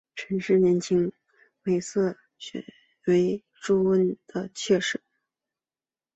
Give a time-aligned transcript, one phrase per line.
[0.15, 1.11] 陈氏年轻时以
[1.61, 2.65] 美色选
[3.05, 4.99] 为朱温的妾室。